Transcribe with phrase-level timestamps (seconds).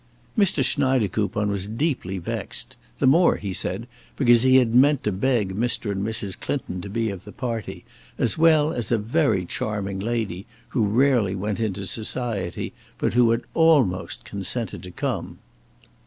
[0.35, 0.65] Mr.
[0.65, 3.85] Schneidekoupon was deeply vexed the more, he said,
[4.15, 5.91] because he had meant to beg Mr.
[5.91, 6.39] and Mrs.
[6.39, 7.85] Clinton to be of the party,
[8.17, 13.43] as well as a very charming lady who rarely went into society, but who had
[13.53, 15.37] almost consented to come.